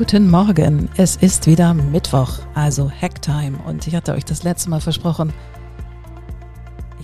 Guten 0.00 0.30
Morgen, 0.30 0.88
es 0.96 1.16
ist 1.16 1.46
wieder 1.46 1.74
Mittwoch, 1.74 2.38
also 2.54 2.90
Hacktime 2.90 3.58
und 3.66 3.86
ich 3.86 3.94
hatte 3.94 4.14
euch 4.14 4.24
das 4.24 4.44
letzte 4.44 4.70
Mal 4.70 4.80
versprochen, 4.80 5.30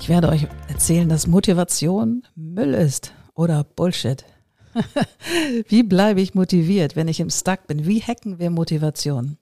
ich 0.00 0.08
werde 0.08 0.30
euch 0.30 0.48
erzählen, 0.68 1.06
dass 1.06 1.26
Motivation 1.26 2.22
Müll 2.34 2.72
ist 2.72 3.12
oder 3.34 3.64
Bullshit. 3.64 4.24
Wie 5.68 5.82
bleibe 5.82 6.22
ich 6.22 6.34
motiviert, 6.34 6.96
wenn 6.96 7.06
ich 7.06 7.20
im 7.20 7.28
Stuck 7.28 7.66
bin? 7.66 7.84
Wie 7.84 8.00
hacken 8.00 8.38
wir 8.38 8.48
Motivation? 8.48 9.36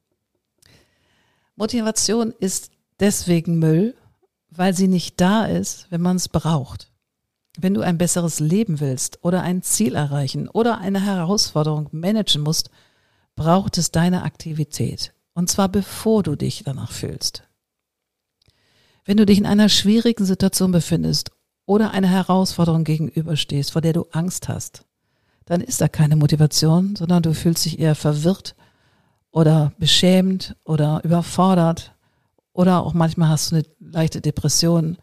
Motivation 1.55 2.35
ist 2.37 2.73
deswegen 2.99 3.61
Müll, 3.61 3.95
weil 4.51 4.75
sie 4.75 4.89
nicht 4.89 5.21
da 5.21 5.47
ist, 5.47 5.87
wenn 5.91 6.01
man 6.01 6.17
es 6.17 6.29
braucht. 6.29 6.91
Wenn 7.57 7.75
du 7.75 7.83
ein 7.83 7.99
besseres 7.99 8.41
Leben 8.41 8.81
willst 8.81 9.21
oder 9.23 9.43
ein 9.43 9.63
Ziel 9.63 9.95
erreichen 9.95 10.49
oder 10.49 10.79
eine 10.79 11.01
Herausforderung 11.01 11.89
managen 11.93 12.43
musst, 12.43 12.69
braucht 13.37 13.79
es 13.79 13.91
deine 13.91 14.23
Aktivität. 14.23 15.13
Und 15.35 15.51
zwar 15.51 15.69
bevor 15.69 16.23
du 16.23 16.37
dich 16.37 16.63
danach 16.65 16.93
fühlst. 16.93 17.43
Wenn 19.05 19.17
du 19.17 19.27
dich 19.27 19.39
in 19.39 19.47
einer 19.47 19.69
schwierigen 19.69 20.25
Situation 20.25 20.73
befindest 20.73 21.31
oder 21.67 21.91
einer 21.91 22.09
Herausforderung 22.09 22.85
gegenüberstehst, 22.85 23.73
vor 23.73 23.83
der 23.83 23.93
du 23.93 24.07
Angst 24.13 24.49
hast, 24.49 24.85
dann 25.45 25.61
ist 25.61 25.81
da 25.81 25.89
keine 25.89 26.17
Motivation, 26.17 26.97
sondern 26.97 27.23
du 27.23 27.35
fühlst 27.35 27.65
dich 27.65 27.79
eher 27.79 27.95
verwirrt 27.95 28.55
oder 29.31 29.73
beschämt 29.79 30.57
oder 30.65 31.03
überfordert 31.05 31.95
oder 32.53 32.83
auch 32.83 32.95
manchmal 32.95 33.29
hast 33.29 33.51
du 33.51 33.57
eine 33.57 33.65
leichte 33.81 34.21
Depression. 34.21 34.97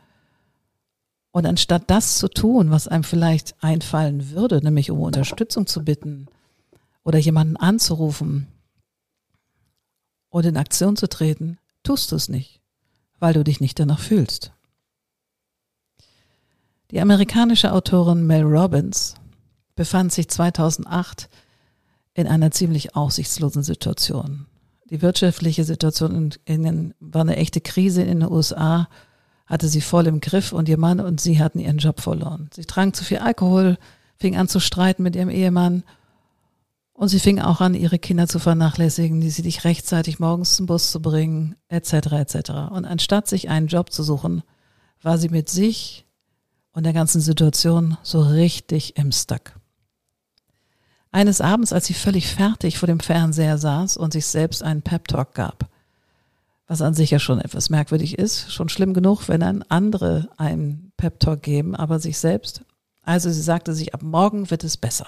Und 1.32 1.46
anstatt 1.46 1.84
das 1.88 2.18
zu 2.18 2.28
tun, 2.28 2.72
was 2.72 2.88
einem 2.88 3.04
vielleicht 3.04 3.62
einfallen 3.62 4.32
würde, 4.32 4.64
nämlich 4.64 4.90
um 4.90 5.02
Unterstützung 5.02 5.68
zu 5.68 5.84
bitten 5.84 6.28
oder 7.04 7.20
jemanden 7.20 7.58
anzurufen 7.58 8.48
oder 10.30 10.50
in 10.50 10.58
Aktion 10.58 10.96
zu 10.96 11.08
treten, 11.08 11.58
tust 11.84 12.12
du 12.12 12.16
es 12.16 12.30
nicht, 12.30 12.62
weil 13.20 13.34
du 13.34 13.44
dich 13.44 13.60
nicht 13.60 13.80
danach 13.80 14.00
fühlst. 14.00 14.54
Die 16.92 17.00
amerikanische 17.00 17.72
Autorin 17.72 18.28
Mel 18.28 18.44
Robbins 18.44 19.16
befand 19.76 20.12
sich 20.12 20.28
2008 20.28 21.30
in 22.14 22.28
einer 22.28 22.52
ziemlich 22.52 22.96
aussichtslosen 22.96 23.64
Situation. 23.64 24.46
Die 24.90 25.02
wirtschaftliche 25.02 25.64
Situation 25.64 26.34
in, 26.44 26.66
in, 26.66 26.94
war 27.00 27.22
eine 27.22 27.38
echte 27.38 27.62
Krise 27.62 28.02
in 28.02 28.20
den 28.20 28.30
USA, 28.30 28.90
hatte 29.46 29.70
sie 29.70 29.80
voll 29.80 30.08
im 30.08 30.20
Griff 30.20 30.52
und 30.52 30.68
ihr 30.68 30.78
Mann 30.78 31.00
und 31.00 31.22
sie 31.22 31.40
hatten 31.40 31.60
ihren 31.60 31.78
Job 31.78 32.02
verloren. 32.02 32.50
Sie 32.54 32.66
trank 32.66 32.96
zu 32.96 33.06
viel 33.06 33.20
Alkohol, 33.20 33.78
fing 34.18 34.36
an 34.36 34.50
zu 34.50 34.60
streiten 34.60 35.04
mit 35.04 35.16
ihrem 35.16 35.30
Ehemann 35.30 35.84
und 36.94 37.08
sie 37.08 37.20
fing 37.20 37.40
auch 37.40 37.62
an, 37.62 37.74
ihre 37.74 38.00
Kinder 38.00 38.28
zu 38.28 38.40
vernachlässigen, 38.40 39.22
die 39.22 39.30
sie 39.30 39.42
nicht 39.42 39.64
rechtzeitig 39.64 40.20
morgens 40.20 40.56
zum 40.56 40.66
Bus 40.66 40.92
zu 40.92 41.02
bringen, 41.02 41.56
etc. 41.70 41.94
etc. 41.94 42.50
Und 42.72 42.86
anstatt 42.86 43.28
sich 43.28 43.50
einen 43.50 43.68
Job 43.68 43.92
zu 43.92 44.04
suchen, 44.04 44.44
war 45.02 45.18
sie 45.18 45.30
mit 45.30 45.50
sich 45.50 46.06
und 46.74 46.84
der 46.84 46.94
ganzen 46.94 47.22
Situation 47.22 47.98
so 48.04 48.22
richtig 48.22 48.98
im 48.98 49.12
Stuck. 49.12 49.54
Eines 51.12 51.42
Abends, 51.42 51.74
als 51.74 51.88
sie 51.88 51.94
völlig 51.94 52.28
fertig 52.28 52.78
vor 52.78 52.88
dem 52.88 53.00
Fernseher 53.00 53.58
saß 53.58 53.98
und 53.98 54.14
sich 54.14 54.26
selbst 54.26 54.64
einen 54.64 54.82
Pep-Talk 54.82 55.34
gab, 55.34 55.70
was 56.68 56.82
an 56.82 56.94
sich 56.94 57.12
ja 57.12 57.20
schon 57.20 57.40
etwas 57.40 57.70
merkwürdig 57.70 58.18
ist, 58.18 58.52
schon 58.54 58.70
schlimm 58.70 58.94
genug, 58.94 59.28
wenn 59.28 59.42
dann 59.42 59.64
andere 59.64 60.30
einen 60.38 60.94
Pep-Talk 60.96 61.42
geben, 61.42 61.76
aber 61.76 62.00
sich 62.00 62.18
selbst. 62.18 62.64
Also 63.02 63.30
sie 63.30 63.42
sagte 63.42 63.74
sich, 63.74 63.94
ab 63.94 64.04
morgen 64.04 64.50
wird 64.52 64.64
es 64.64 64.78
besser. 64.78 65.08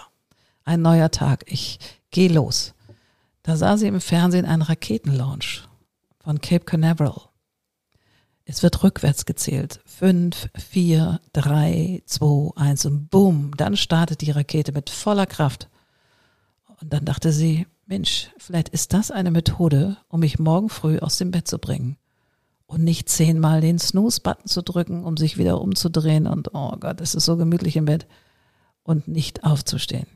Ein 0.65 0.81
neuer 0.81 1.11
Tag, 1.11 1.43
ich 1.47 1.79
gehe 2.09 2.29
los. 2.29 2.73
Da 3.41 3.57
sah 3.57 3.77
sie 3.77 3.87
im 3.87 3.99
Fernsehen 3.99 4.45
einen 4.45 4.61
Raketenlaunch 4.61 5.67
von 6.19 6.39
Cape 6.39 6.63
Canaveral. 6.63 7.29
Es 8.45 8.63
wird 8.63 8.83
rückwärts 8.83 9.25
gezählt. 9.25 9.81
Fünf, 9.85 10.49
vier, 10.55 11.19
drei, 11.33 12.01
zwei, 12.05 12.51
eins 12.55 12.85
und 12.85 13.09
boom, 13.09 13.51
dann 13.57 13.75
startet 13.75 14.21
die 14.21 14.31
Rakete 14.31 14.71
mit 14.71 14.89
voller 14.89 15.25
Kraft. 15.25 15.69
Und 16.79 16.93
dann 16.93 17.05
dachte 17.05 17.31
sie, 17.31 17.67
Mensch, 17.85 18.29
vielleicht 18.37 18.69
ist 18.69 18.93
das 18.93 19.11
eine 19.11 19.31
Methode, 19.31 19.97
um 20.07 20.21
mich 20.21 20.39
morgen 20.39 20.69
früh 20.69 20.99
aus 20.99 21.17
dem 21.17 21.31
Bett 21.31 21.47
zu 21.47 21.59
bringen. 21.59 21.97
Und 22.65 22.83
nicht 22.83 23.09
zehnmal 23.09 23.59
den 23.59 23.79
Snooze-Button 23.79 24.47
zu 24.47 24.61
drücken, 24.61 25.03
um 25.03 25.17
sich 25.17 25.37
wieder 25.37 25.61
umzudrehen 25.61 26.25
und, 26.25 26.53
oh 26.53 26.75
Gott, 26.79 27.01
es 27.01 27.15
ist 27.15 27.25
so 27.25 27.35
gemütlich 27.35 27.75
im 27.75 27.85
Bett. 27.85 28.07
Und 28.83 29.07
nicht 29.07 29.43
aufzustehen. 29.43 30.07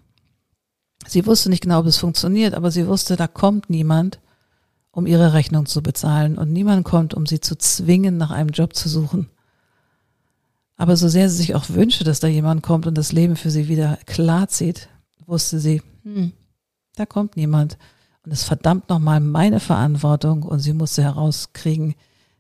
Sie 1.05 1.25
wusste 1.25 1.49
nicht 1.49 1.63
genau, 1.63 1.79
ob 1.79 1.85
es 1.85 1.97
funktioniert, 1.97 2.53
aber 2.53 2.71
sie 2.71 2.87
wusste, 2.87 3.15
da 3.15 3.27
kommt 3.27 3.69
niemand, 3.69 4.19
um 4.91 5.05
ihre 5.05 5.33
Rechnung 5.33 5.65
zu 5.65 5.83
bezahlen. 5.83 6.37
Und 6.37 6.51
niemand 6.51 6.83
kommt, 6.83 7.13
um 7.13 7.25
sie 7.25 7.39
zu 7.39 7.57
zwingen, 7.57 8.17
nach 8.17 8.31
einem 8.31 8.49
Job 8.49 8.75
zu 8.75 8.89
suchen. 8.89 9.29
Aber 10.75 10.97
so 10.97 11.07
sehr 11.07 11.29
sie 11.29 11.37
sich 11.37 11.55
auch 11.55 11.69
wünschte, 11.69 12.03
dass 12.03 12.19
da 12.19 12.27
jemand 12.27 12.63
kommt 12.63 12.87
und 12.87 12.97
das 12.97 13.11
Leben 13.11 13.35
für 13.35 13.51
sie 13.51 13.67
wieder 13.67 13.97
klar 14.05 14.47
zieht, 14.47 14.89
wusste 15.25 15.59
sie, 15.59 15.81
hm, 16.03 16.33
da 16.95 17.05
kommt 17.05 17.35
niemand. 17.37 17.77
Und 18.23 18.31
es 18.31 18.43
verdammt 18.43 18.89
nochmal 18.89 19.19
meine 19.19 19.59
Verantwortung 19.59 20.43
und 20.43 20.59
sie 20.59 20.73
musste 20.73 21.03
herauskriegen, 21.03 21.95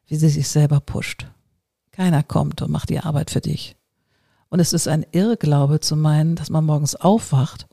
wie 0.05 0.15
sie 0.15 0.29
sich 0.29 0.47
selber 0.49 0.79
pusht. 0.79 1.27
Keiner 1.91 2.23
kommt 2.23 2.61
und 2.61 2.71
macht 2.71 2.89
die 2.89 2.99
Arbeit 2.99 3.31
für 3.31 3.41
dich. 3.41 3.75
Und 4.49 4.59
es 4.59 4.73
ist 4.73 4.87
ein 4.87 5.05
Irrglaube 5.11 5.79
zu 5.79 5.95
meinen, 5.95 6.35
dass 6.35 6.49
man 6.49 6.65
morgens 6.65 6.95
aufwacht 6.95 7.67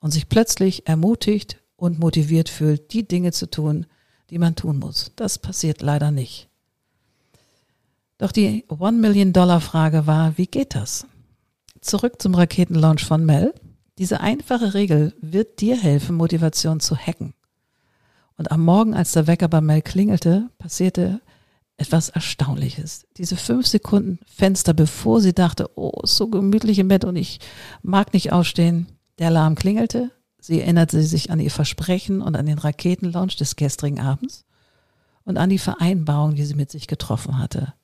und 0.00 0.10
sich 0.10 0.28
plötzlich 0.28 0.86
ermutigt 0.86 1.62
und 1.76 1.98
motiviert 1.98 2.48
fühlt, 2.48 2.92
die 2.92 3.06
Dinge 3.06 3.32
zu 3.32 3.50
tun, 3.50 3.86
die 4.30 4.38
man 4.38 4.56
tun 4.56 4.78
muss. 4.78 5.12
Das 5.16 5.38
passiert 5.38 5.82
leider 5.82 6.10
nicht. 6.10 6.48
Doch 8.18 8.32
die 8.32 8.64
One 8.68 8.96
Million 8.98 9.32
Dollar 9.32 9.60
Frage 9.60 10.06
war, 10.06 10.38
wie 10.38 10.46
geht 10.46 10.74
das? 10.74 11.06
Zurück 11.80 12.20
zum 12.20 12.34
Raketenlaunch 12.34 13.04
von 13.04 13.24
Mel. 13.24 13.54
Diese 13.98 14.20
einfache 14.20 14.74
Regel 14.74 15.14
wird 15.20 15.60
dir 15.60 15.76
helfen, 15.76 16.16
Motivation 16.16 16.80
zu 16.80 16.96
hacken. 16.96 17.34
Und 18.38 18.50
am 18.50 18.64
Morgen, 18.64 18.94
als 18.94 19.12
der 19.12 19.26
Wecker 19.26 19.48
bei 19.48 19.60
Mel 19.60 19.82
klingelte, 19.82 20.50
passierte 20.58 21.20
etwas 21.76 22.08
Erstaunliches. 22.08 23.06
Diese 23.16 23.36
fünf 23.36 23.66
Sekunden 23.66 24.18
Fenster, 24.26 24.72
bevor 24.72 25.20
sie 25.20 25.34
dachte, 25.34 25.70
oh, 25.76 26.00
so 26.04 26.28
gemütlich 26.28 26.78
im 26.78 26.88
Bett 26.88 27.04
und 27.04 27.16
ich 27.16 27.38
mag 27.82 28.12
nicht 28.14 28.32
ausstehen. 28.32 28.86
Der 29.18 29.28
Alarm 29.28 29.54
klingelte. 29.54 30.10
Sie 30.38 30.60
erinnerte 30.60 31.02
sich 31.02 31.30
an 31.30 31.40
ihr 31.40 31.50
Versprechen 31.50 32.20
und 32.22 32.36
an 32.36 32.46
den 32.46 32.58
Raketenlaunch 32.58 33.36
des 33.36 33.56
gestrigen 33.56 34.00
Abends 34.00 34.44
und 35.24 35.38
an 35.38 35.50
die 35.50 35.58
Vereinbarung, 35.58 36.34
die 36.34 36.44
sie 36.44 36.54
mit 36.54 36.70
sich 36.70 36.86
getroffen 36.86 37.38
hatte. 37.38 37.74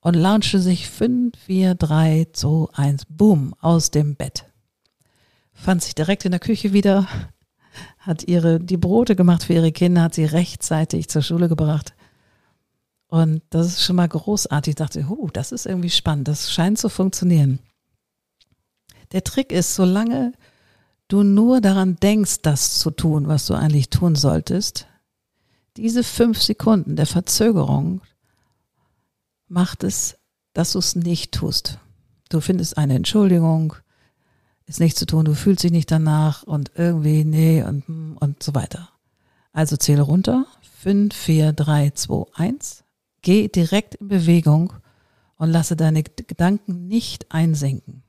Und 0.00 0.14
launchte 0.14 0.60
sich 0.60 0.88
fünf, 0.88 1.36
vier, 1.38 1.74
drei, 1.74 2.26
zwei, 2.32 2.66
eins, 2.74 3.04
boom, 3.08 3.54
aus 3.60 3.90
dem 3.90 4.16
Bett 4.16 4.46
fand 5.56 5.82
sich 5.82 5.94
direkt 5.94 6.24
in 6.24 6.30
der 6.30 6.40
Küche 6.40 6.72
wieder, 6.72 7.08
hat 7.98 8.22
ihre, 8.24 8.60
die 8.60 8.76
Brote 8.76 9.16
gemacht 9.16 9.44
für 9.44 9.54
ihre 9.54 9.72
Kinder, 9.72 10.02
hat 10.02 10.14
sie 10.14 10.24
rechtzeitig 10.24 11.08
zur 11.08 11.22
Schule 11.22 11.48
gebracht. 11.48 11.94
Und 13.08 13.42
das 13.50 13.66
ist 13.68 13.82
schon 13.82 13.96
mal 13.96 14.08
großartig. 14.08 14.72
Ich 14.72 14.76
dachte, 14.76 15.08
huh, 15.08 15.28
das 15.32 15.52
ist 15.52 15.66
irgendwie 15.66 15.90
spannend. 15.90 16.28
Das 16.28 16.52
scheint 16.52 16.78
zu 16.78 16.88
funktionieren. 16.88 17.60
Der 19.12 19.24
Trick 19.24 19.52
ist, 19.52 19.74
solange 19.74 20.32
du 21.08 21.22
nur 21.22 21.60
daran 21.60 21.96
denkst, 21.96 22.42
das 22.42 22.78
zu 22.78 22.90
tun, 22.90 23.28
was 23.28 23.46
du 23.46 23.54
eigentlich 23.54 23.90
tun 23.90 24.14
solltest, 24.14 24.86
diese 25.76 26.02
fünf 26.02 26.40
Sekunden 26.40 26.96
der 26.96 27.06
Verzögerung 27.06 28.00
macht 29.48 29.84
es, 29.84 30.16
dass 30.54 30.72
du 30.72 30.78
es 30.78 30.96
nicht 30.96 31.32
tust. 31.32 31.78
Du 32.28 32.40
findest 32.40 32.78
eine 32.78 32.94
Entschuldigung, 32.94 33.74
ist 34.66 34.80
nichts 34.80 34.98
zu 34.98 35.06
tun, 35.06 35.24
du 35.24 35.34
fühlst 35.34 35.62
dich 35.62 35.70
nicht 35.70 35.90
danach 35.90 36.42
und 36.42 36.72
irgendwie, 36.74 37.24
nee, 37.24 37.62
und, 37.62 38.16
und 38.18 38.42
so 38.42 38.54
weiter. 38.54 38.88
Also 39.52 39.76
zähle 39.76 40.02
runter. 40.02 40.46
5, 40.80 41.14
4, 41.14 41.52
3, 41.52 41.90
2, 41.90 42.26
1. 42.34 42.84
Geh 43.22 43.48
direkt 43.48 43.96
in 43.96 44.08
Bewegung 44.08 44.72
und 45.36 45.50
lasse 45.50 45.76
deine 45.76 46.02
Gedanken 46.02 46.88
nicht 46.88 47.32
einsenken. 47.32 48.02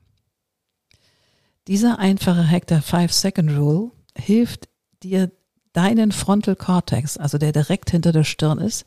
Dieser 1.68 1.98
einfache 1.98 2.48
Hack 2.48 2.66
der 2.66 2.82
5-Second-Rule 2.82 3.90
hilft 4.16 4.70
dir, 5.02 5.30
deinen 5.74 6.12
Frontal 6.12 6.56
Cortex, 6.56 7.18
also 7.18 7.36
der 7.36 7.52
direkt 7.52 7.90
hinter 7.90 8.10
der 8.10 8.24
Stirn 8.24 8.58
ist, 8.58 8.86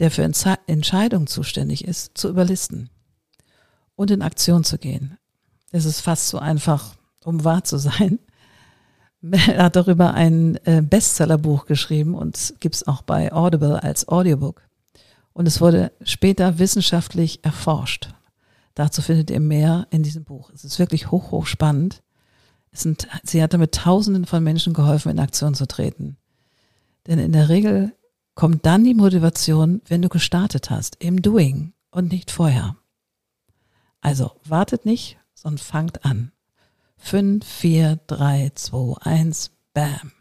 der 0.00 0.10
für 0.10 0.24
Entscheidungen 0.24 1.28
zuständig 1.28 1.84
ist, 1.84 2.18
zu 2.18 2.28
überlisten 2.28 2.90
und 3.94 4.10
in 4.10 4.22
Aktion 4.22 4.64
zu 4.64 4.78
gehen. 4.78 5.16
Es 5.70 5.84
ist 5.84 6.00
fast 6.00 6.28
so 6.28 6.40
einfach, 6.40 6.96
um 7.24 7.44
wahr 7.44 7.62
zu 7.64 7.78
sein. 7.78 8.18
Er 9.20 9.64
hat 9.64 9.76
darüber 9.76 10.14
ein 10.14 10.56
äh, 10.64 10.80
Bestsellerbuch 10.80 11.66
geschrieben 11.66 12.14
und 12.14 12.54
gibt 12.60 12.76
es 12.76 12.86
auch 12.86 13.02
bei 13.02 13.32
Audible 13.32 13.82
als 13.82 14.06
Audiobook. 14.06 14.62
Und 15.32 15.46
es 15.46 15.60
wurde 15.60 15.90
später 16.02 16.60
wissenschaftlich 16.60 17.44
erforscht. 17.44 18.10
Dazu 18.76 19.02
findet 19.02 19.30
ihr 19.32 19.40
mehr 19.40 19.88
in 19.90 20.04
diesem 20.04 20.22
Buch. 20.22 20.50
Es 20.54 20.64
ist 20.64 20.78
wirklich 20.78 21.10
hoch, 21.10 21.32
hoch 21.32 21.46
spannend. 21.46 22.00
Sind, 22.78 23.08
sie 23.22 23.42
hat 23.42 23.54
damit 23.54 23.74
Tausenden 23.74 24.26
von 24.26 24.42
Menschen 24.42 24.72
geholfen, 24.72 25.10
in 25.10 25.18
Aktion 25.18 25.54
zu 25.54 25.66
treten. 25.66 26.16
Denn 27.06 27.18
in 27.18 27.32
der 27.32 27.48
Regel 27.48 27.92
kommt 28.34 28.66
dann 28.66 28.84
die 28.84 28.94
Motivation, 28.94 29.82
wenn 29.88 30.02
du 30.02 30.08
gestartet 30.08 30.70
hast, 30.70 30.96
im 31.02 31.22
Doing 31.22 31.72
und 31.90 32.12
nicht 32.12 32.30
vorher. 32.30 32.76
Also 34.00 34.32
wartet 34.44 34.86
nicht, 34.86 35.18
sondern 35.34 35.58
fangt 35.58 36.04
an. 36.04 36.32
5, 36.98 37.44
4, 37.44 37.98
3, 38.06 38.52
2, 38.54 38.96
1, 39.00 39.50
bam. 39.72 40.12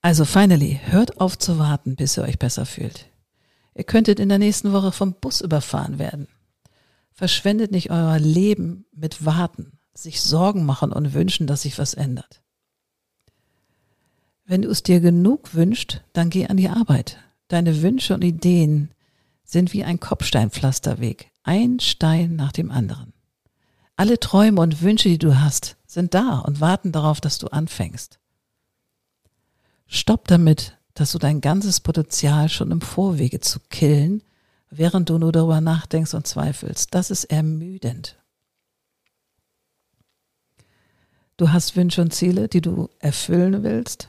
Also 0.00 0.24
finally, 0.24 0.80
hört 0.84 1.20
auf 1.20 1.38
zu 1.38 1.58
warten, 1.58 1.96
bis 1.96 2.16
ihr 2.16 2.24
euch 2.24 2.38
besser 2.38 2.66
fühlt. 2.66 3.06
Ihr 3.74 3.84
könntet 3.84 4.20
in 4.20 4.28
der 4.28 4.38
nächsten 4.38 4.72
Woche 4.72 4.92
vom 4.92 5.14
Bus 5.14 5.40
überfahren 5.40 5.98
werden. 5.98 6.28
Verschwendet 7.12 7.70
nicht 7.70 7.90
euer 7.90 8.18
Leben 8.18 8.84
mit 8.92 9.24
Warten, 9.24 9.78
sich 9.94 10.20
Sorgen 10.20 10.64
machen 10.64 10.92
und 10.92 11.14
wünschen, 11.14 11.46
dass 11.46 11.62
sich 11.62 11.78
was 11.78 11.94
ändert. 11.94 12.42
Wenn 14.44 14.62
du 14.62 14.70
es 14.70 14.82
dir 14.82 15.00
genug 15.00 15.54
wünscht, 15.54 16.02
dann 16.12 16.30
geh 16.30 16.46
an 16.46 16.56
die 16.56 16.68
Arbeit. 16.68 17.18
Deine 17.48 17.82
Wünsche 17.82 18.14
und 18.14 18.24
Ideen 18.24 18.90
sind 19.44 19.72
wie 19.72 19.84
ein 19.84 20.00
Kopfsteinpflasterweg, 20.00 21.30
ein 21.42 21.80
Stein 21.80 22.36
nach 22.36 22.52
dem 22.52 22.70
anderen. 22.70 23.12
Alle 23.96 24.18
Träume 24.18 24.60
und 24.60 24.82
Wünsche, 24.82 25.08
die 25.08 25.18
du 25.18 25.40
hast, 25.40 25.76
sind 25.86 26.14
da 26.14 26.38
und 26.38 26.60
warten 26.60 26.92
darauf, 26.92 27.20
dass 27.20 27.38
du 27.38 27.48
anfängst. 27.48 28.18
Stopp 29.86 30.26
damit, 30.26 30.78
dass 30.94 31.12
du 31.12 31.18
dein 31.18 31.40
ganzes 31.40 31.80
Potenzial 31.80 32.48
schon 32.48 32.70
im 32.70 32.80
Vorwege 32.80 33.40
zu 33.40 33.60
killen, 33.68 34.22
während 34.70 35.10
du 35.10 35.18
nur 35.18 35.32
darüber 35.32 35.60
nachdenkst 35.60 36.14
und 36.14 36.26
zweifelst. 36.26 36.94
Das 36.94 37.10
ist 37.10 37.24
ermüdend. 37.24 38.16
Du 41.42 41.52
hast 41.52 41.74
Wünsche 41.74 42.00
und 42.00 42.14
Ziele, 42.14 42.46
die 42.46 42.60
du 42.60 42.88
erfüllen 43.00 43.64
willst. 43.64 44.08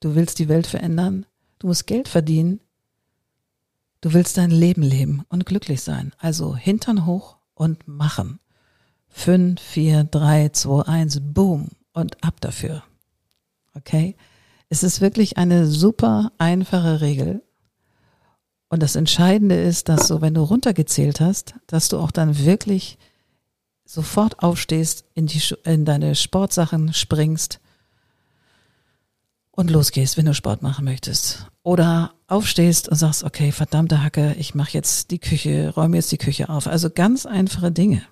Du 0.00 0.14
willst 0.14 0.38
die 0.38 0.48
Welt 0.48 0.66
verändern. 0.66 1.26
Du 1.58 1.66
musst 1.66 1.86
Geld 1.86 2.08
verdienen. 2.08 2.60
Du 4.00 4.14
willst 4.14 4.38
dein 4.38 4.50
Leben 4.50 4.80
leben 4.80 5.26
und 5.28 5.44
glücklich 5.44 5.82
sein. 5.82 6.14
Also 6.16 6.56
Hintern 6.56 7.04
hoch 7.04 7.36
und 7.52 7.86
machen. 7.86 8.40
5, 9.10 9.60
4, 9.60 10.04
3, 10.04 10.48
2, 10.48 10.80
1, 10.88 11.20
boom 11.20 11.68
und 11.92 12.24
ab 12.24 12.40
dafür. 12.40 12.84
Okay? 13.74 14.16
Es 14.70 14.82
ist 14.82 15.02
wirklich 15.02 15.36
eine 15.36 15.66
super 15.66 16.32
einfache 16.38 17.02
Regel. 17.02 17.42
Und 18.70 18.82
das 18.82 18.96
Entscheidende 18.96 19.60
ist, 19.60 19.90
dass 19.90 20.08
so, 20.08 20.22
wenn 20.22 20.32
du 20.32 20.40
runtergezählt 20.40 21.20
hast, 21.20 21.56
dass 21.66 21.90
du 21.90 21.98
auch 21.98 22.10
dann 22.10 22.38
wirklich 22.38 22.96
sofort 23.90 24.40
aufstehst, 24.40 25.04
in, 25.14 25.26
die, 25.26 25.42
in 25.64 25.84
deine 25.84 26.14
Sportsachen 26.14 26.92
springst 26.92 27.58
und 29.50 29.68
losgehst, 29.68 30.16
wenn 30.16 30.26
du 30.26 30.34
Sport 30.34 30.62
machen 30.62 30.84
möchtest. 30.84 31.46
Oder 31.64 32.12
aufstehst 32.28 32.88
und 32.88 32.96
sagst, 32.96 33.24
okay, 33.24 33.50
verdammte 33.50 34.02
Hacke, 34.02 34.34
ich 34.38 34.54
mache 34.54 34.72
jetzt 34.74 35.10
die 35.10 35.18
Küche, 35.18 35.72
räume 35.74 35.96
jetzt 35.96 36.12
die 36.12 36.18
Küche 36.18 36.48
auf. 36.48 36.68
Also 36.68 36.88
ganz 36.88 37.26
einfache 37.26 37.72
Dinge, 37.72 38.02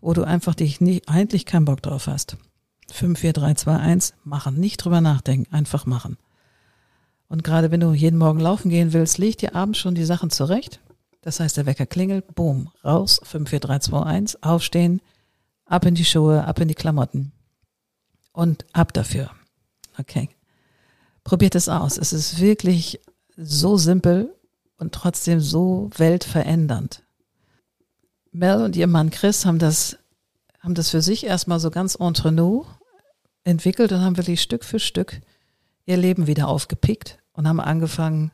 wo 0.00 0.12
du 0.12 0.22
einfach 0.22 0.54
dich 0.54 0.80
nicht, 0.80 1.08
eigentlich 1.08 1.44
keinen 1.44 1.64
Bock 1.64 1.82
drauf 1.82 2.06
hast. 2.06 2.36
5, 2.92 3.18
4, 3.18 3.32
3, 3.32 3.54
2, 3.54 3.76
1, 3.76 4.14
machen. 4.22 4.60
Nicht 4.60 4.76
drüber 4.76 5.00
nachdenken, 5.00 5.52
einfach 5.52 5.86
machen. 5.86 6.18
Und 7.26 7.42
gerade 7.42 7.72
wenn 7.72 7.80
du 7.80 7.92
jeden 7.94 8.18
Morgen 8.18 8.38
laufen 8.38 8.70
gehen 8.70 8.92
willst, 8.92 9.18
leg 9.18 9.38
dir 9.38 9.56
abends 9.56 9.80
schon 9.80 9.96
die 9.96 10.04
Sachen 10.04 10.30
zurecht. 10.30 10.78
Das 11.24 11.40
heißt, 11.40 11.56
der 11.56 11.64
Wecker 11.64 11.86
klingelt, 11.86 12.34
boom, 12.34 12.70
raus, 12.84 13.18
5, 13.22 13.48
4, 13.48 13.60
3, 13.60 13.78
2, 13.78 14.02
1, 14.02 14.42
aufstehen, 14.42 15.00
ab 15.64 15.86
in 15.86 15.94
die 15.94 16.04
Schuhe, 16.04 16.44
ab 16.44 16.60
in 16.60 16.68
die 16.68 16.74
Klamotten. 16.74 17.32
Und 18.34 18.66
ab 18.74 18.92
dafür. 18.92 19.30
Okay. 19.96 20.28
Probiert 21.22 21.54
es 21.54 21.70
aus. 21.70 21.96
Es 21.96 22.12
ist 22.12 22.40
wirklich 22.40 23.00
so 23.38 23.78
simpel 23.78 24.34
und 24.76 24.92
trotzdem 24.92 25.40
so 25.40 25.88
weltverändernd. 25.96 27.02
Mel 28.30 28.60
und 28.60 28.76
ihr 28.76 28.86
Mann 28.86 29.08
Chris 29.08 29.46
haben 29.46 29.58
das, 29.58 29.96
haben 30.60 30.74
das 30.74 30.90
für 30.90 31.00
sich 31.00 31.24
erstmal 31.24 31.58
so 31.58 31.70
ganz 31.70 31.94
entre 31.98 32.32
nous 32.32 32.66
entwickelt 33.44 33.92
und 33.92 34.02
haben 34.02 34.18
wirklich 34.18 34.42
Stück 34.42 34.62
für 34.62 34.78
Stück 34.78 35.22
ihr 35.86 35.96
Leben 35.96 36.26
wieder 36.26 36.48
aufgepickt 36.48 37.18
und 37.32 37.48
haben 37.48 37.60
angefangen, 37.60 38.30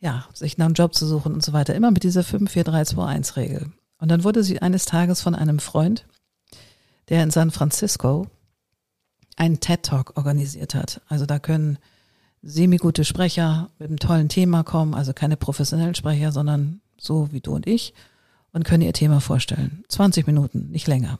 ja, 0.00 0.26
sich 0.34 0.58
nach 0.58 0.66
einem 0.66 0.74
Job 0.74 0.94
zu 0.94 1.06
suchen 1.06 1.34
und 1.34 1.44
so 1.44 1.52
weiter. 1.52 1.74
Immer 1.74 1.90
mit 1.90 2.02
dieser 2.02 2.22
54321-Regel. 2.22 3.72
Und 3.98 4.10
dann 4.10 4.24
wurde 4.24 4.44
sie 4.44 4.60
eines 4.60 4.84
Tages 4.84 5.22
von 5.22 5.34
einem 5.34 5.58
Freund, 5.58 6.06
der 7.08 7.22
in 7.22 7.30
San 7.30 7.50
Francisco 7.50 8.26
einen 9.36 9.60
TED-Talk 9.60 10.16
organisiert 10.16 10.74
hat. 10.74 11.00
Also 11.08 11.26
da 11.26 11.38
können 11.38 11.78
semi-gute 12.42 13.04
Sprecher 13.04 13.70
mit 13.78 13.88
einem 13.88 13.98
tollen 13.98 14.28
Thema 14.28 14.64
kommen, 14.64 14.94
also 14.94 15.12
keine 15.12 15.36
professionellen 15.36 15.94
Sprecher, 15.94 16.32
sondern 16.32 16.80
so 16.98 17.32
wie 17.32 17.40
du 17.40 17.54
und 17.54 17.66
ich 17.66 17.94
und 18.52 18.64
können 18.64 18.82
ihr 18.82 18.92
Thema 18.92 19.20
vorstellen. 19.20 19.84
20 19.88 20.26
Minuten, 20.26 20.70
nicht 20.70 20.86
länger. 20.86 21.18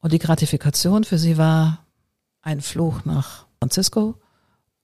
Und 0.00 0.12
die 0.12 0.18
Gratifikation 0.18 1.04
für 1.04 1.18
sie 1.18 1.36
war 1.36 1.84
ein 2.42 2.60
Fluch 2.60 3.04
nach 3.04 3.46
Francisco 3.58 4.16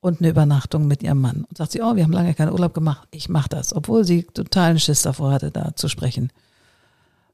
und 0.07 0.21
eine 0.21 0.31
Übernachtung 0.31 0.87
mit 0.87 1.03
ihrem 1.03 1.21
Mann. 1.21 1.45
Und 1.49 1.59
sagt 1.59 1.73
sie, 1.73 1.83
oh, 1.83 1.97
wir 1.97 2.05
haben 2.05 2.13
lange 2.13 2.35
keinen 2.35 2.53
Urlaub 2.53 2.75
gemacht, 2.75 3.09
ich 3.11 3.29
mache 3.29 3.49
das, 3.49 3.75
obwohl 3.75 4.05
sie 4.05 4.23
totalen 4.23 4.79
Schiss 4.79 5.03
davor 5.03 5.33
hatte, 5.33 5.51
da 5.51 5.75
zu 5.75 5.89
sprechen. 5.89 6.31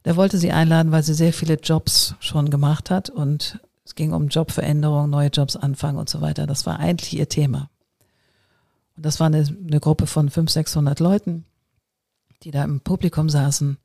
Der 0.07 0.17
wollte 0.17 0.39
sie 0.39 0.53
einladen, 0.53 0.91
weil 0.91 1.03
sie 1.03 1.15
sehr 1.15 1.33
viele 1.33 1.55
Jobs 1.55 2.15
schon 2.19 2.51
gemacht 2.51 2.91
hat 2.91 3.11
und 3.11 3.61
es 3.85 3.95
ging 3.95 4.13
um 4.13 4.29
Jobveränderung, 4.29 5.11
neue 5.11 5.29
Jobs 5.29 5.55
anfangen 5.55 5.99
und 5.99 6.09
so 6.09 6.21
weiter. 6.23 6.47
Das 6.47 6.65
war 6.65 6.79
eigentlich 6.79 7.17
ihr 7.17 7.29
Thema. 7.29 7.69
Und 8.97 9.05
das 9.05 9.21
war 9.21 9.27
eine, 9.27 9.45
eine 9.47 9.81
Gruppe 9.81 10.07
von 10.07 10.31
500, 10.31 10.51
600 10.51 11.01
Leuten, 11.01 11.45
die 12.43 12.51
da 12.51 12.65
im 12.65 12.81
Publikum 12.81 13.29
saßen. 13.29 13.77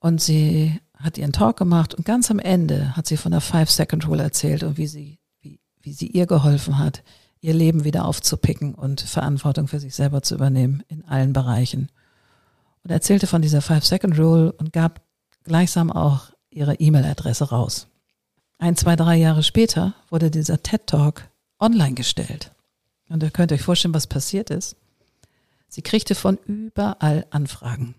Und 0.00 0.20
sie 0.20 0.80
hat 0.98 1.16
ihren 1.16 1.32
Talk 1.32 1.56
gemacht 1.56 1.94
und 1.94 2.04
ganz 2.04 2.30
am 2.30 2.38
Ende 2.38 2.96
hat 2.96 3.06
sie 3.06 3.16
von 3.16 3.32
der 3.32 3.40
Five-Second-Rule 3.40 4.22
erzählt 4.22 4.62
und 4.62 4.78
wie 4.78 4.86
sie, 4.86 5.18
wie, 5.40 5.60
wie 5.80 5.92
sie 5.92 6.08
ihr 6.08 6.26
geholfen 6.26 6.78
hat, 6.78 7.02
ihr 7.40 7.54
Leben 7.54 7.84
wieder 7.84 8.04
aufzupicken 8.04 8.74
und 8.74 9.00
Verantwortung 9.00 9.68
für 9.68 9.80
sich 9.80 9.94
selber 9.94 10.22
zu 10.22 10.34
übernehmen 10.34 10.82
in 10.88 11.04
allen 11.04 11.32
Bereichen. 11.32 11.90
Und 12.82 12.90
erzählte 12.90 13.26
von 13.26 13.42
dieser 13.42 13.62
Five-Second-Rule 13.62 14.52
und 14.52 14.72
gab 14.72 15.02
gleichsam 15.44 15.90
auch 15.90 16.30
ihre 16.50 16.74
E-Mail-Adresse 16.74 17.50
raus. 17.50 17.88
Ein, 18.58 18.76
zwei, 18.76 18.96
drei 18.96 19.16
Jahre 19.16 19.42
später 19.42 19.94
wurde 20.08 20.30
dieser 20.30 20.62
TED-Talk 20.62 21.28
online 21.58 21.94
gestellt. 21.94 22.52
Und 23.08 23.22
ihr 23.22 23.30
könnt 23.30 23.52
euch 23.52 23.62
vorstellen, 23.62 23.94
was 23.94 24.06
passiert 24.06 24.50
ist. 24.50 24.76
Sie 25.68 25.82
kriegte 25.82 26.14
von 26.14 26.38
überall 26.46 27.26
Anfragen 27.30 27.94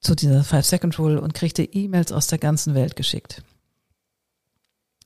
zu 0.00 0.14
dieser 0.16 0.42
Five-Second-Rule 0.42 1.20
und 1.20 1.34
kriegte 1.34 1.62
E-Mails 1.62 2.12
aus 2.12 2.26
der 2.26 2.38
ganzen 2.38 2.74
Welt 2.74 2.96
geschickt. 2.96 3.42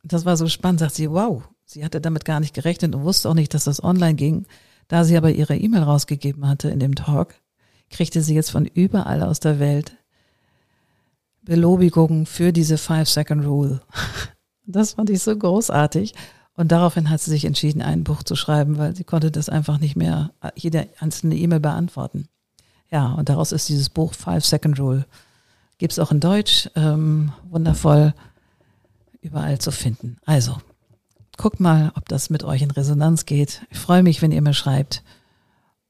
Das 0.02 0.24
war 0.24 0.36
so 0.36 0.48
spannend, 0.48 0.80
sagt 0.80 0.94
sie, 0.94 1.10
wow, 1.10 1.42
sie 1.66 1.84
hatte 1.84 2.00
damit 2.00 2.24
gar 2.24 2.40
nicht 2.40 2.54
gerechnet 2.54 2.94
und 2.94 3.02
wusste 3.04 3.28
auch 3.28 3.34
nicht, 3.34 3.52
dass 3.52 3.64
das 3.64 3.84
online 3.84 4.14
ging. 4.14 4.46
Da 4.88 5.04
sie 5.04 5.16
aber 5.16 5.32
ihre 5.32 5.56
E-Mail 5.56 5.82
rausgegeben 5.82 6.48
hatte 6.48 6.70
in 6.70 6.78
dem 6.78 6.94
Talk, 6.94 7.34
kriegte 7.90 8.22
sie 8.22 8.34
jetzt 8.34 8.50
von 8.50 8.64
überall 8.64 9.22
aus 9.22 9.40
der 9.40 9.58
Welt 9.58 9.96
Belobigungen 11.42 12.26
für 12.26 12.52
diese 12.52 12.78
Five-Second-Rule. 12.78 13.82
Das 14.68 14.94
fand 14.94 15.10
ich 15.10 15.22
so 15.22 15.36
großartig. 15.36 16.12
Und 16.56 16.72
daraufhin 16.72 17.08
hat 17.08 17.20
sie 17.20 17.30
sich 17.30 17.44
entschieden, 17.44 17.82
ein 17.82 18.02
Buch 18.02 18.24
zu 18.24 18.34
schreiben, 18.34 18.78
weil 18.78 18.96
sie 18.96 19.04
konnte 19.04 19.30
das 19.30 19.48
einfach 19.48 19.78
nicht 19.78 19.94
mehr 19.94 20.32
jede 20.56 20.88
einzelne 20.98 21.36
E-Mail 21.36 21.60
beantworten. 21.60 22.26
Ja, 22.90 23.12
und 23.12 23.28
daraus 23.28 23.52
ist 23.52 23.68
dieses 23.68 23.90
Buch 23.90 24.12
Five 24.12 24.44
Second 24.44 24.80
Rule. 24.80 25.06
Gibt 25.78 25.92
es 25.92 26.00
auch 26.00 26.10
in 26.10 26.18
Deutsch, 26.18 26.68
ähm, 26.74 27.32
wundervoll 27.48 28.12
überall 29.20 29.60
zu 29.60 29.70
finden. 29.70 30.16
Also, 30.24 30.56
guckt 31.36 31.60
mal, 31.60 31.92
ob 31.94 32.08
das 32.08 32.30
mit 32.30 32.44
euch 32.44 32.62
in 32.62 32.70
Resonanz 32.70 33.26
geht. 33.26 33.62
Ich 33.70 33.78
freue 33.78 34.02
mich, 34.02 34.22
wenn 34.22 34.32
ihr 34.32 34.42
mir 34.42 34.54
schreibt. 34.54 35.02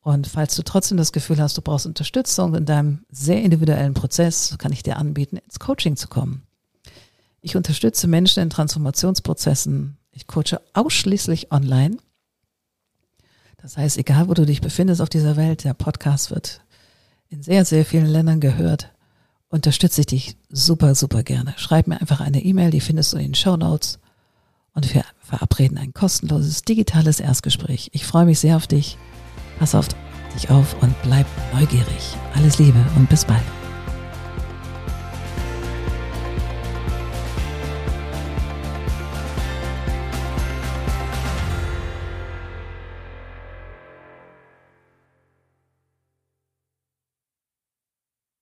Und 0.00 0.26
falls 0.26 0.54
du 0.54 0.62
trotzdem 0.62 0.98
das 0.98 1.12
Gefühl 1.12 1.40
hast, 1.40 1.56
du 1.56 1.62
brauchst 1.62 1.86
Unterstützung 1.86 2.54
in 2.54 2.64
deinem 2.64 3.04
sehr 3.10 3.42
individuellen 3.42 3.94
Prozess, 3.94 4.56
kann 4.58 4.72
ich 4.72 4.82
dir 4.82 4.98
anbieten, 4.98 5.36
ins 5.36 5.58
Coaching 5.58 5.96
zu 5.96 6.08
kommen. 6.08 6.42
Ich 7.40 7.56
unterstütze 7.56 8.06
Menschen 8.06 8.42
in 8.42 8.50
Transformationsprozessen. 8.50 9.98
Ich 10.12 10.26
coache 10.26 10.60
ausschließlich 10.74 11.52
online. 11.52 11.96
Das 13.58 13.76
heißt, 13.76 13.98
egal 13.98 14.28
wo 14.28 14.34
du 14.34 14.46
dich 14.46 14.60
befindest 14.60 15.00
auf 15.00 15.08
dieser 15.08 15.36
Welt, 15.36 15.64
der 15.64 15.74
Podcast 15.74 16.30
wird 16.30 16.60
in 17.28 17.42
sehr, 17.42 17.64
sehr 17.64 17.84
vielen 17.84 18.06
Ländern 18.06 18.40
gehört, 18.40 18.92
unterstütze 19.48 20.02
ich 20.02 20.06
dich 20.06 20.36
super, 20.48 20.94
super 20.94 21.22
gerne. 21.22 21.54
Schreib 21.56 21.88
mir 21.88 22.00
einfach 22.00 22.20
eine 22.20 22.44
E-Mail, 22.44 22.70
die 22.70 22.80
findest 22.80 23.12
du 23.12 23.16
in 23.16 23.24
den 23.24 23.34
Show 23.34 23.56
Notes 23.56 23.98
und 24.76 24.94
wir 24.94 25.04
verabreden 25.20 25.78
ein 25.78 25.92
kostenloses 25.92 26.62
digitales 26.62 27.18
Erstgespräch. 27.18 27.90
Ich 27.92 28.06
freue 28.06 28.26
mich 28.26 28.38
sehr 28.38 28.56
auf 28.56 28.68
dich. 28.68 28.96
Pass 29.58 29.74
auf 29.74 29.88
dich 30.34 30.50
auf 30.50 30.80
und 30.82 30.94
bleib 31.02 31.26
neugierig. 31.52 32.16
Alles 32.34 32.58
Liebe 32.58 32.78
und 32.94 33.08
bis 33.08 33.24
bald. 33.24 33.55